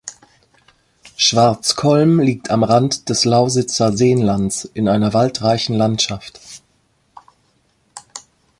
Schwarzkollm 1.15 2.21
liegt 2.21 2.49
am 2.49 2.63
Rand 2.63 3.07
des 3.09 3.23
Lausitzer 3.23 3.95
Seenlands 3.95 4.65
in 4.65 4.89
einer 4.89 5.13
waldreichen 5.13 5.75
Landschaft. 5.77 6.39